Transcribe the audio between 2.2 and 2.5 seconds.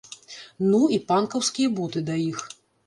іх.